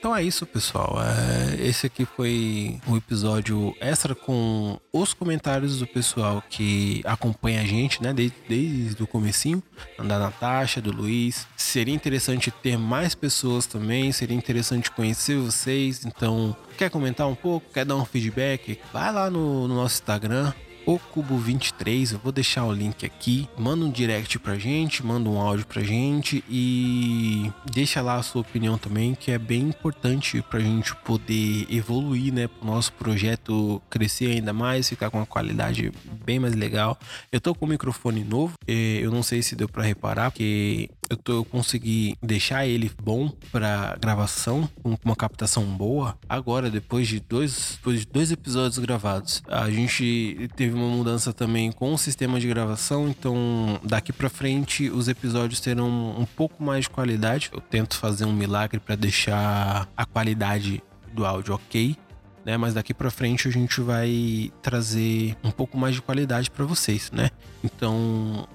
Então 0.00 0.16
é 0.16 0.22
isso, 0.22 0.46
pessoal. 0.46 0.96
É, 0.98 1.62
esse 1.62 1.86
aqui 1.86 2.06
foi 2.06 2.80
um 2.88 2.96
episódio 2.96 3.76
extra 3.78 4.14
com 4.14 4.80
os 4.90 5.12
comentários 5.12 5.78
do 5.78 5.86
pessoal 5.86 6.42
que 6.48 7.02
acompanha 7.04 7.60
a 7.60 7.66
gente, 7.66 8.02
né? 8.02 8.10
Desde, 8.14 8.34
desde 8.48 9.02
o 9.02 9.06
comecinho, 9.06 9.62
da 9.98 10.18
Natasha, 10.18 10.80
do 10.80 10.90
Luiz. 10.90 11.46
Seria 11.54 11.94
interessante 11.94 12.50
ter 12.50 12.78
mais 12.78 13.14
pessoas 13.14 13.66
também, 13.66 14.10
seria 14.10 14.34
interessante 14.34 14.90
conhecer 14.90 15.36
vocês. 15.36 16.06
Então, 16.06 16.56
quer 16.78 16.88
comentar 16.88 17.28
um 17.28 17.34
pouco? 17.34 17.70
Quer 17.70 17.84
dar 17.84 17.96
um 17.96 18.06
feedback? 18.06 18.80
Vai 18.94 19.12
lá 19.12 19.28
no, 19.28 19.68
no 19.68 19.74
nosso 19.74 19.96
Instagram, 19.96 20.50
o 20.86 20.98
Cubo 20.98 21.36
23. 21.36 22.12
Eu 22.12 22.18
vou 22.18 22.32
deixar 22.32 22.64
o 22.64 22.72
link 22.72 23.04
aqui. 23.06 23.48
Manda 23.58 23.84
um 23.84 23.90
direct 23.90 24.38
pra 24.38 24.56
gente, 24.56 25.04
manda 25.04 25.28
um 25.28 25.40
áudio 25.40 25.66
pra 25.66 25.82
gente 25.82 26.44
e 26.48 27.50
deixa 27.72 28.00
lá 28.00 28.16
a 28.16 28.22
sua 28.22 28.42
opinião 28.42 28.78
também, 28.78 29.14
que 29.14 29.30
é 29.30 29.38
bem 29.38 29.62
importante 29.62 30.42
pra 30.42 30.60
gente 30.60 30.94
poder 30.96 31.66
evoluir, 31.70 32.32
né? 32.32 32.48
Pro 32.48 32.66
nosso 32.66 32.92
projeto 32.92 33.80
crescer 33.88 34.32
ainda 34.32 34.52
mais, 34.52 34.88
ficar 34.88 35.10
com 35.10 35.18
uma 35.18 35.26
qualidade 35.26 35.92
bem 36.24 36.38
mais 36.38 36.54
legal. 36.54 36.98
Eu 37.30 37.40
tô 37.40 37.54
com 37.54 37.66
um 37.66 37.68
microfone 37.68 38.24
novo, 38.24 38.54
eu 38.66 39.10
não 39.10 39.22
sei 39.22 39.42
se 39.42 39.54
deu 39.56 39.68
para 39.68 39.82
reparar, 39.82 40.30
porque 40.30 40.88
eu, 41.10 41.16
tô, 41.16 41.32
eu 41.32 41.44
consegui 41.44 42.16
deixar 42.22 42.66
ele 42.66 42.90
bom 43.02 43.28
para 43.50 43.96
gravação, 44.00 44.70
com 44.80 44.96
uma 45.04 45.16
captação 45.16 45.64
boa. 45.64 46.16
Agora, 46.28 46.70
depois 46.70 47.08
de 47.08 47.18
dois, 47.18 47.72
depois 47.76 48.00
de 48.00 48.06
dois 48.06 48.30
episódios 48.30 48.78
gravados, 48.78 49.42
a 49.48 49.68
gente 49.68 50.48
teve 50.54 50.72
uma 50.72 50.88
mudança 50.88 51.32
também 51.32 51.72
com 51.72 51.92
o 51.92 51.98
sistema 51.98 52.38
de 52.38 52.46
gravação, 52.46 53.08
então 53.08 53.80
daqui 53.82 54.12
para 54.12 54.30
frente 54.30 54.88
os 54.88 55.08
episódios 55.08 55.58
terão 55.58 56.14
um 56.16 56.24
pouco 56.24 56.62
mais 56.62 56.84
de 56.84 56.90
qualidade. 56.90 57.50
Eu 57.52 57.60
tento 57.60 57.96
fazer 57.96 58.24
um 58.24 58.32
milagre 58.32 58.78
para 58.78 58.94
deixar 58.94 59.88
a 59.96 60.06
qualidade 60.06 60.80
do 61.12 61.26
áudio 61.26 61.54
ok, 61.54 61.96
né? 62.44 62.56
Mas 62.56 62.74
daqui 62.74 62.94
para 62.94 63.10
frente 63.10 63.48
a 63.48 63.50
gente 63.50 63.80
vai 63.80 64.52
trazer 64.62 65.36
um 65.42 65.50
pouco 65.50 65.76
mais 65.76 65.96
de 65.96 66.02
qualidade 66.02 66.48
para 66.50 66.64
vocês, 66.64 67.10
né? 67.10 67.30
Então 67.64 68.48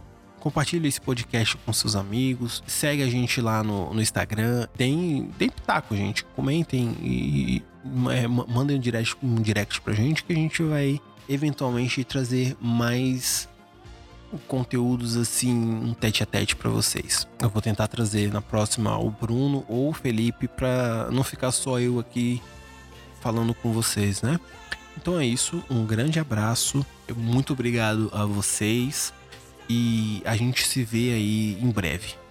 compartilhe 0.45 0.88
esse 0.88 1.01
podcast 1.01 1.58
com 1.58 1.73
seus 1.73 1.95
amigos, 1.95 2.62
segue 2.67 3.01
a 3.01 3.10
gente 3.10 3.41
lá 3.41 3.63
no, 3.63 3.91
no 3.91 3.99
Instagram, 3.99 4.67
tem, 4.77 5.27
tem 5.39 5.49
pitaco, 5.49 5.95
gente, 5.95 6.23
comentem 6.23 6.95
e, 7.01 7.55
e 7.55 7.63
é, 8.12 8.27
mandem 8.27 8.77
um 8.77 8.79
direct, 8.79 9.17
um 9.23 9.41
direct 9.41 9.81
pra 9.81 9.91
gente 9.95 10.23
que 10.23 10.31
a 10.31 10.36
gente 10.36 10.62
vai 10.62 11.01
eventualmente 11.27 12.03
trazer 12.03 12.55
mais 12.62 13.49
conteúdos 14.47 15.17
assim, 15.17 15.51
um 15.51 15.95
tete 15.95 16.21
a 16.21 16.27
tete 16.27 16.55
para 16.55 16.69
vocês. 16.69 17.27
Eu 17.41 17.49
vou 17.49 17.60
tentar 17.60 17.88
trazer 17.88 18.31
na 18.31 18.41
próxima 18.41 18.95
o 18.99 19.10
Bruno 19.10 19.65
ou 19.67 19.89
o 19.89 19.93
Felipe 19.93 20.47
para 20.47 21.10
não 21.10 21.23
ficar 21.23 21.51
só 21.51 21.79
eu 21.79 21.97
aqui 21.97 22.39
falando 23.19 23.51
com 23.55 23.73
vocês, 23.73 24.21
né? 24.21 24.39
Então 24.95 25.19
é 25.19 25.25
isso, 25.25 25.63
um 25.71 25.88
grande 25.88 26.19
abraço, 26.19 26.86
muito 27.17 27.53
obrigado 27.53 28.12
a 28.13 28.25
vocês 28.25 29.12
e 29.69 30.21
a 30.25 30.36
gente 30.36 30.65
se 30.65 30.84
vê 30.84 31.13
aí 31.13 31.58
em 31.62 31.69
breve. 31.69 32.24